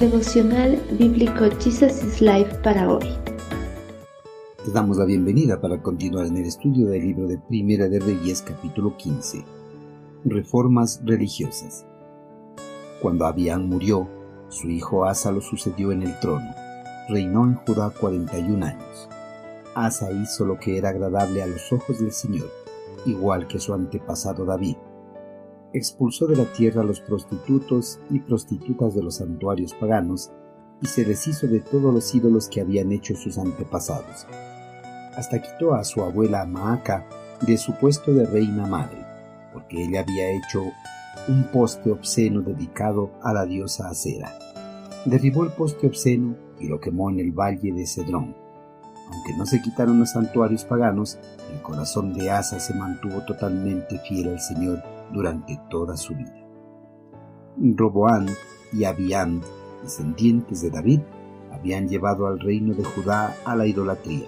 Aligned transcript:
Devocional 0.00 0.78
Bíblico 0.98 1.46
Jesus 1.58 2.04
is 2.04 2.20
Life 2.20 2.54
para 2.62 2.92
hoy. 2.92 3.06
Te 4.62 4.70
damos 4.70 4.98
la 4.98 5.06
bienvenida 5.06 5.58
para 5.58 5.80
continuar 5.80 6.26
en 6.26 6.36
el 6.36 6.44
estudio 6.44 6.88
del 6.88 7.00
libro 7.00 7.26
de 7.26 7.38
Primera 7.38 7.88
de 7.88 8.00
Reyes 8.00 8.42
capítulo 8.42 8.94
15. 8.94 9.42
Reformas 10.26 11.00
religiosas. 11.02 11.86
Cuando 13.00 13.24
Abián 13.24 13.70
murió, 13.70 14.06
su 14.50 14.68
hijo 14.68 15.06
Asa 15.06 15.32
lo 15.32 15.40
sucedió 15.40 15.92
en 15.92 16.02
el 16.02 16.20
trono. 16.20 16.50
Reinó 17.08 17.44
en 17.44 17.54
Judá 17.54 17.88
41 17.88 18.66
años. 18.66 19.08
Asa 19.74 20.12
hizo 20.12 20.44
lo 20.44 20.58
que 20.58 20.76
era 20.76 20.90
agradable 20.90 21.42
a 21.42 21.46
los 21.46 21.72
ojos 21.72 22.00
del 22.00 22.12
Señor, 22.12 22.50
igual 23.06 23.48
que 23.48 23.58
su 23.58 23.72
antepasado 23.72 24.44
David 24.44 24.76
expulsó 25.76 26.26
de 26.26 26.36
la 26.36 26.44
tierra 26.44 26.80
a 26.80 26.84
los 26.84 27.00
prostitutos 27.00 28.00
y 28.10 28.20
prostitutas 28.20 28.94
de 28.94 29.02
los 29.02 29.16
santuarios 29.16 29.74
paganos 29.74 30.30
y 30.82 30.86
se 30.86 31.04
deshizo 31.04 31.46
de 31.46 31.60
todos 31.60 31.92
los 31.92 32.14
ídolos 32.14 32.48
que 32.48 32.60
habían 32.60 32.92
hecho 32.92 33.14
sus 33.14 33.38
antepasados. 33.38 34.26
Hasta 35.16 35.40
quitó 35.40 35.74
a 35.74 35.84
su 35.84 36.02
abuela 36.02 36.44
Maaca 36.46 37.06
de 37.46 37.56
su 37.56 37.74
puesto 37.74 38.12
de 38.12 38.26
reina 38.26 38.66
madre, 38.66 38.98
porque 39.52 39.84
ella 39.84 40.00
había 40.00 40.30
hecho 40.30 40.62
un 41.28 41.44
poste 41.44 41.90
obsceno 41.90 42.42
dedicado 42.42 43.10
a 43.22 43.32
la 43.32 43.46
diosa 43.46 43.88
Acera. 43.88 44.32
Derribó 45.04 45.44
el 45.44 45.50
poste 45.50 45.86
obsceno 45.86 46.36
y 46.60 46.68
lo 46.68 46.80
quemó 46.80 47.10
en 47.10 47.20
el 47.20 47.32
valle 47.32 47.72
de 47.72 47.86
Cedrón. 47.86 48.34
Aunque 49.10 49.36
no 49.36 49.46
se 49.46 49.62
quitaron 49.62 49.98
los 49.98 50.10
santuarios 50.10 50.64
paganos, 50.64 51.18
el 51.52 51.62
corazón 51.62 52.12
de 52.12 52.30
Asa 52.30 52.58
se 52.60 52.74
mantuvo 52.74 53.20
totalmente 53.24 53.98
fiel 54.00 54.30
al 54.30 54.40
Señor 54.40 54.95
durante 55.12 55.60
toda 55.70 55.96
su 55.96 56.14
vida. 56.14 56.34
Roboán 57.58 58.26
y 58.72 58.84
Abián, 58.84 59.40
descendientes 59.82 60.62
de 60.62 60.70
David, 60.70 61.00
habían 61.52 61.88
llevado 61.88 62.26
al 62.26 62.38
reino 62.38 62.74
de 62.74 62.84
Judá 62.84 63.34
a 63.44 63.56
la 63.56 63.66
idolatría, 63.66 64.26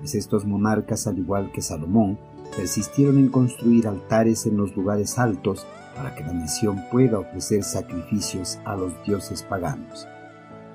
pues 0.00 0.14
estos 0.14 0.44
monarcas, 0.44 1.06
al 1.06 1.18
igual 1.18 1.52
que 1.52 1.62
Salomón, 1.62 2.18
persistieron 2.56 3.18
en 3.18 3.28
construir 3.28 3.86
altares 3.86 4.46
en 4.46 4.56
los 4.56 4.74
lugares 4.76 5.18
altos 5.18 5.66
para 5.94 6.14
que 6.14 6.24
la 6.24 6.32
nación 6.32 6.82
pueda 6.90 7.18
ofrecer 7.18 7.62
sacrificios 7.62 8.58
a 8.64 8.76
los 8.76 8.92
dioses 9.04 9.42
paganos. 9.42 10.06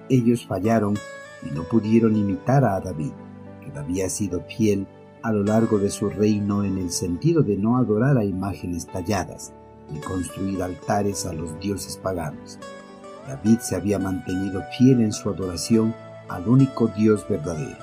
Ellos 0.09 0.45
fallaron 0.45 0.95
y 1.43 1.53
no 1.53 1.63
pudieron 1.63 2.15
imitar 2.15 2.65
a 2.65 2.79
David, 2.79 3.11
que 3.61 3.77
había 3.77 4.09
sido 4.09 4.41
fiel 4.41 4.87
a 5.23 5.31
lo 5.31 5.43
largo 5.43 5.77
de 5.77 5.89
su 5.89 6.09
reino 6.09 6.63
en 6.63 6.77
el 6.77 6.91
sentido 6.91 7.43
de 7.43 7.57
no 7.57 7.77
adorar 7.77 8.17
a 8.17 8.25
imágenes 8.25 8.87
talladas 8.87 9.53
ni 9.91 9.99
construir 9.99 10.61
altares 10.63 11.25
a 11.25 11.33
los 11.33 11.59
dioses 11.59 11.97
paganos. 11.97 12.59
David 13.27 13.59
se 13.59 13.75
había 13.75 13.99
mantenido 13.99 14.63
fiel 14.77 15.01
en 15.01 15.11
su 15.11 15.29
adoración 15.29 15.93
al 16.29 16.47
único 16.47 16.87
Dios 16.87 17.25
verdadero. 17.27 17.77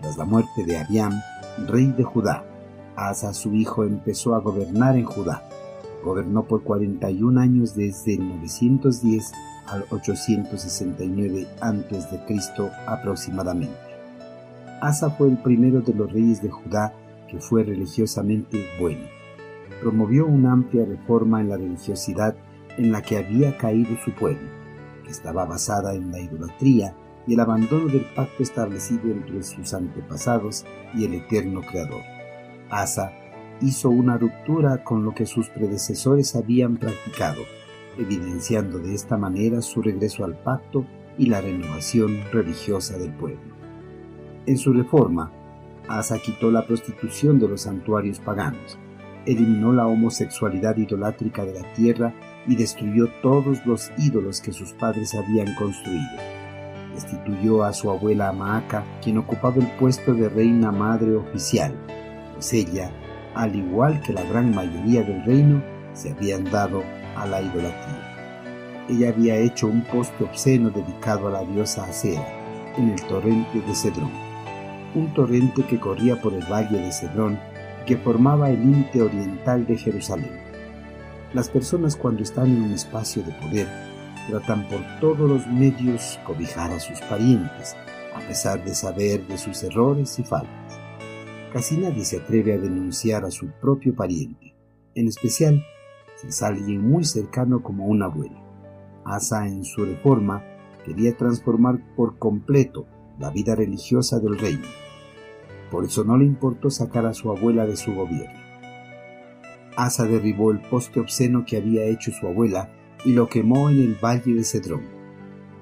Tras 0.00 0.16
la 0.16 0.24
muerte 0.24 0.64
de 0.64 0.78
Abiam, 0.78 1.20
rey 1.66 1.86
de 1.92 2.04
Judá, 2.04 2.44
Asa 2.96 3.34
su 3.34 3.54
hijo 3.54 3.84
empezó 3.84 4.34
a 4.34 4.40
gobernar 4.40 4.96
en 4.96 5.04
Judá. 5.04 5.42
Gobernó 6.02 6.44
por 6.44 6.62
41 6.62 7.40
años 7.40 7.74
desde 7.74 8.14
el 8.14 8.26
910 8.26 9.32
al 9.66 9.84
869 9.90 11.46
a.C. 11.60 12.70
aproximadamente. 12.86 13.85
Asa 14.80 15.10
fue 15.10 15.28
el 15.28 15.38
primero 15.38 15.80
de 15.80 15.94
los 15.94 16.12
reyes 16.12 16.42
de 16.42 16.50
Judá 16.50 16.92
que 17.28 17.38
fue 17.38 17.64
religiosamente 17.64 18.66
bueno. 18.80 19.06
Promovió 19.80 20.26
una 20.26 20.52
amplia 20.52 20.84
reforma 20.84 21.40
en 21.40 21.48
la 21.48 21.56
religiosidad 21.56 22.36
en 22.76 22.92
la 22.92 23.02
que 23.02 23.16
había 23.18 23.56
caído 23.56 23.96
su 24.04 24.12
pueblo, 24.12 24.48
que 25.04 25.10
estaba 25.10 25.44
basada 25.44 25.94
en 25.94 26.12
la 26.12 26.20
idolatría 26.20 26.94
y 27.26 27.34
el 27.34 27.40
abandono 27.40 27.86
del 27.86 28.04
pacto 28.14 28.42
establecido 28.42 29.10
entre 29.10 29.42
sus 29.42 29.74
antepasados 29.74 30.64
y 30.94 31.04
el 31.04 31.14
eterno 31.14 31.62
Creador. 31.62 32.02
Asa 32.70 33.12
hizo 33.60 33.88
una 33.88 34.18
ruptura 34.18 34.84
con 34.84 35.04
lo 35.04 35.14
que 35.14 35.26
sus 35.26 35.48
predecesores 35.48 36.36
habían 36.36 36.76
practicado, 36.76 37.42
evidenciando 37.98 38.78
de 38.78 38.94
esta 38.94 39.16
manera 39.16 39.62
su 39.62 39.82
regreso 39.82 40.24
al 40.24 40.36
pacto 40.36 40.86
y 41.18 41.26
la 41.26 41.40
renovación 41.40 42.18
religiosa 42.30 42.98
del 42.98 43.12
pueblo. 43.12 43.55
En 44.46 44.58
su 44.58 44.72
reforma, 44.72 45.32
Asa 45.88 46.20
quitó 46.20 46.52
la 46.52 46.64
prostitución 46.64 47.40
de 47.40 47.48
los 47.48 47.62
santuarios 47.62 48.20
paganos, 48.20 48.78
eliminó 49.24 49.72
la 49.72 49.88
homosexualidad 49.88 50.76
idolátrica 50.76 51.44
de 51.44 51.60
la 51.60 51.72
tierra 51.72 52.14
y 52.46 52.54
destruyó 52.54 53.08
todos 53.22 53.66
los 53.66 53.90
ídolos 53.98 54.40
que 54.40 54.52
sus 54.52 54.72
padres 54.72 55.16
habían 55.16 55.52
construido. 55.56 56.06
Destituyó 56.94 57.64
a 57.64 57.72
su 57.72 57.90
abuela 57.90 58.30
Maaca, 58.30 58.84
quien 59.02 59.18
ocupaba 59.18 59.56
el 59.56 59.66
puesto 59.80 60.14
de 60.14 60.28
reina 60.28 60.70
madre 60.70 61.16
oficial, 61.16 61.74
pues 62.34 62.52
ella, 62.52 62.92
al 63.34 63.56
igual 63.56 64.00
que 64.00 64.12
la 64.12 64.22
gran 64.22 64.54
mayoría 64.54 65.02
del 65.02 65.24
reino, 65.24 65.60
se 65.92 66.12
habían 66.12 66.44
dado 66.44 66.84
a 67.16 67.26
la 67.26 67.42
idolatría. 67.42 68.86
Ella 68.88 69.08
había 69.08 69.36
hecho 69.38 69.66
un 69.66 69.82
poste 69.82 70.22
obsceno 70.22 70.70
dedicado 70.70 71.26
a 71.26 71.32
la 71.32 71.42
diosa 71.42 71.82
Acera 71.82 72.24
en 72.76 72.90
el 72.90 73.02
torrente 73.06 73.60
de 73.60 73.74
Cedrón 73.74 74.25
un 74.96 75.12
torrente 75.12 75.62
que 75.64 75.78
corría 75.78 76.20
por 76.20 76.32
el 76.32 76.44
valle 76.50 76.78
de 76.78 76.90
Cedrón 76.90 77.38
que 77.86 77.96
formaba 77.96 78.50
el 78.50 78.60
límite 78.60 79.02
oriental 79.02 79.66
de 79.66 79.76
Jerusalén. 79.76 80.40
Las 81.34 81.48
personas 81.50 81.96
cuando 81.96 82.22
están 82.22 82.46
en 82.46 82.62
un 82.62 82.72
espacio 82.72 83.22
de 83.22 83.32
poder 83.32 83.68
tratan 84.28 84.66
por 84.68 84.80
todos 85.00 85.28
los 85.28 85.46
medios 85.46 86.18
cobijar 86.24 86.72
a 86.72 86.80
sus 86.80 87.00
parientes, 87.02 87.76
a 88.14 88.20
pesar 88.26 88.64
de 88.64 88.74
saber 88.74 89.24
de 89.26 89.38
sus 89.38 89.62
errores 89.62 90.18
y 90.18 90.24
faltas. 90.24 90.80
Casi 91.52 91.76
nadie 91.76 92.04
se 92.04 92.18
atreve 92.18 92.54
a 92.54 92.58
denunciar 92.58 93.24
a 93.24 93.30
su 93.30 93.48
propio 93.60 93.94
pariente, 93.94 94.56
en 94.94 95.08
especial 95.08 95.62
si 96.16 96.28
es 96.28 96.42
alguien 96.42 96.80
muy 96.80 97.04
cercano 97.04 97.62
como 97.62 97.86
un 97.86 98.02
abuelo. 98.02 98.40
Asa 99.04 99.46
en 99.46 99.64
su 99.64 99.84
reforma 99.84 100.42
quería 100.84 101.16
transformar 101.16 101.78
por 101.94 102.18
completo 102.18 102.86
la 103.18 103.30
vida 103.30 103.54
religiosa 103.54 104.18
del 104.18 104.38
reino 104.38 104.85
por 105.76 105.84
eso 105.84 106.04
no 106.04 106.16
le 106.16 106.24
importó 106.24 106.70
sacar 106.70 107.04
a 107.04 107.12
su 107.12 107.30
abuela 107.30 107.66
de 107.66 107.76
su 107.76 107.94
gobierno. 107.94 108.40
Asa 109.76 110.06
derribó 110.06 110.50
el 110.50 110.62
poste 110.62 111.00
obsceno 111.00 111.44
que 111.44 111.58
había 111.58 111.84
hecho 111.84 112.12
su 112.12 112.26
abuela 112.26 112.70
y 113.04 113.12
lo 113.12 113.28
quemó 113.28 113.68
en 113.68 113.80
el 113.80 113.94
valle 114.02 114.32
de 114.32 114.42
Cedrón. 114.42 114.84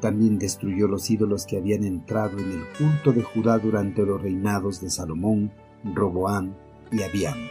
También 0.00 0.38
destruyó 0.38 0.86
los 0.86 1.10
ídolos 1.10 1.46
que 1.46 1.56
habían 1.56 1.82
entrado 1.82 2.38
en 2.38 2.48
el 2.52 2.64
culto 2.78 3.10
de 3.10 3.24
Judá 3.24 3.58
durante 3.58 4.06
los 4.06 4.22
reinados 4.22 4.80
de 4.80 4.88
Salomón, 4.88 5.50
Roboán 5.82 6.56
y 6.92 7.02
Abiam. 7.02 7.48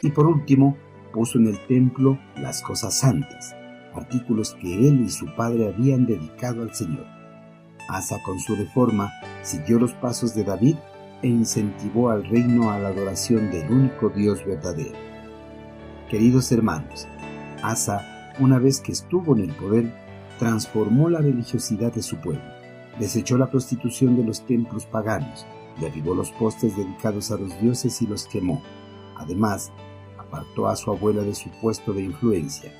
Y 0.00 0.08
por 0.08 0.28
último, 0.28 0.78
puso 1.12 1.36
en 1.36 1.48
el 1.48 1.58
templo 1.66 2.18
las 2.36 2.62
cosas 2.62 2.98
santas, 2.98 3.54
artículos 3.92 4.54
que 4.54 4.72
él 4.72 5.02
y 5.02 5.10
su 5.10 5.26
padre 5.36 5.68
habían 5.68 6.06
dedicado 6.06 6.62
al 6.62 6.74
Señor. 6.74 7.04
Asa 7.86 8.16
con 8.24 8.40
su 8.40 8.56
reforma 8.56 9.12
siguió 9.42 9.78
los 9.78 9.92
pasos 9.92 10.34
de 10.34 10.44
David 10.44 10.76
e 11.22 11.28
incentivó 11.28 12.10
al 12.10 12.24
reino 12.24 12.70
a 12.70 12.78
la 12.78 12.88
adoración 12.88 13.50
del 13.50 13.70
único 13.70 14.08
Dios 14.10 14.44
verdadero. 14.44 14.96
Queridos 16.10 16.50
hermanos, 16.52 17.06
Asa, 17.62 18.32
una 18.38 18.58
vez 18.58 18.80
que 18.80 18.92
estuvo 18.92 19.36
en 19.36 19.42
el 19.42 19.56
poder, 19.56 19.92
transformó 20.38 21.10
la 21.10 21.20
religiosidad 21.20 21.92
de 21.92 22.02
su 22.02 22.16
pueblo, 22.16 22.42
desechó 22.98 23.36
la 23.36 23.50
prostitución 23.50 24.16
de 24.16 24.24
los 24.24 24.46
templos 24.46 24.86
paganos, 24.86 25.46
derribó 25.80 26.14
los 26.14 26.30
postes 26.32 26.76
dedicados 26.76 27.30
a 27.30 27.36
los 27.36 27.60
dioses 27.60 28.00
y 28.02 28.06
los 28.06 28.26
quemó. 28.26 28.62
Además, 29.16 29.72
apartó 30.16 30.68
a 30.68 30.76
su 30.76 30.90
abuela 30.90 31.22
de 31.22 31.34
su 31.34 31.50
puesto 31.60 31.92
de 31.92 32.02
influencia. 32.02 32.72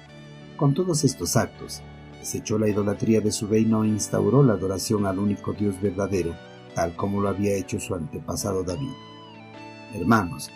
Con 0.57 0.75
todos 0.75 1.05
estos 1.05 1.37
actos, 1.37 1.83
desechó 2.19 2.59
la 2.59 2.69
idolatría 2.69 3.21
de 3.21 3.33
su 3.33 3.47
reino 3.47 3.85
e 3.85 3.89
instauró 3.89 4.43
la 4.43 4.55
adoración 4.55 5.07
al 5.07 5.19
único 5.19 5.53
Dios 5.53 5.81
verdadero, 5.81 6.35
tal 6.79 6.95
como 6.95 7.21
lo 7.21 7.29
había 7.29 7.57
hecho 7.57 7.81
su 7.81 7.93
antepasado 7.93 8.63
David. 8.63 8.93
Hermanos, 9.95 10.49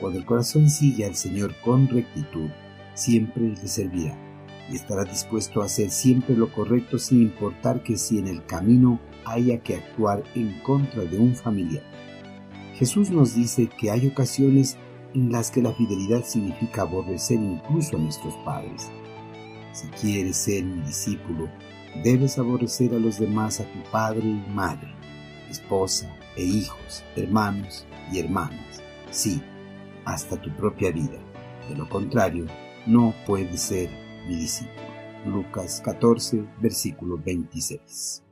cuando 0.00 0.18
el 0.18 0.26
corazón 0.26 0.68
sigue 0.68 1.04
al 1.04 1.14
Señor 1.14 1.54
con 1.64 1.86
rectitud, 1.86 2.50
siempre 2.94 3.50
le 3.50 3.68
servirá 3.68 4.18
y 4.68 4.74
estará 4.74 5.04
dispuesto 5.04 5.62
a 5.62 5.66
hacer 5.66 5.92
siempre 5.92 6.34
lo 6.34 6.52
correcto 6.52 6.98
sin 6.98 7.22
importar 7.22 7.84
que 7.84 7.96
si 7.96 8.18
en 8.18 8.26
el 8.26 8.44
camino 8.44 8.98
haya 9.24 9.60
que 9.60 9.76
actuar 9.76 10.24
en 10.34 10.58
contra 10.64 11.04
de 11.04 11.16
un 11.16 11.36
familiar. 11.36 11.84
Jesús 12.74 13.10
nos 13.10 13.36
dice 13.36 13.68
que 13.68 13.92
hay 13.92 14.08
ocasiones 14.08 14.76
en 15.14 15.30
las 15.30 15.52
que 15.52 15.62
la 15.62 15.72
fidelidad 15.74 16.24
significa 16.24 16.82
aborrecer 16.82 17.38
incluso 17.38 17.96
a 17.96 18.00
nuestros 18.00 18.34
padres. 18.44 18.90
Si 19.72 19.86
quieres 19.90 20.38
ser 20.38 20.64
mi 20.64 20.80
discípulo, 20.80 21.48
debes 22.02 22.36
aborrecer 22.36 22.92
a 22.94 22.98
los 22.98 23.20
demás, 23.20 23.60
a 23.60 23.64
tu 23.64 23.90
padre 23.92 24.26
y 24.26 24.44
madre 24.52 24.95
esposa 25.50 26.14
e 26.36 26.44
hijos, 26.44 27.04
hermanos 27.16 27.86
y 28.12 28.18
hermanas, 28.18 28.82
sí, 29.10 29.42
hasta 30.04 30.40
tu 30.40 30.50
propia 30.56 30.90
vida. 30.90 31.18
De 31.68 31.76
lo 31.76 31.88
contrario, 31.88 32.46
no 32.86 33.14
puedes 33.26 33.60
ser 33.60 33.90
mi 34.28 34.36
discípulo. 34.36 34.86
Lucas 35.26 35.80
14, 35.84 36.44
versículo 36.60 37.18
26. 37.18 38.25